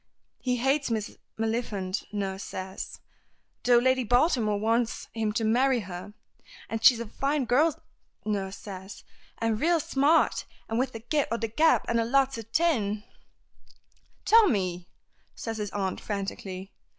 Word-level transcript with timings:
"He 0.39 0.55
hates 0.57 0.89
Miss 0.89 1.15
Maliphant, 1.37 2.05
nurse 2.11 2.43
says, 2.43 2.99
though 3.63 3.77
Lady 3.77 4.03
Baltimore 4.03 4.59
wants 4.59 5.07
him 5.13 5.31
to 5.33 5.43
marry 5.43 5.81
her, 5.81 6.15
and 6.71 6.83
she's 6.83 6.99
a 6.99 7.05
fine 7.05 7.45
girl, 7.45 7.79
nurse 8.25 8.57
says, 8.57 9.03
an' 9.37 9.57
raal 9.57 9.79
smart, 9.79 10.45
and 10.67 10.79
with 10.79 10.93
the 10.93 11.01
gift 11.01 11.31
o' 11.31 11.37
the 11.37 11.49
gab, 11.49 11.83
an' 11.87 11.97
lots 12.11 12.39
o' 12.39 12.51
tin" 12.51 13.03
"Tommy!" 14.25 14.87
says 15.35 15.57
his 15.59 15.69
aunt 15.69 16.01
frantically. 16.01 16.71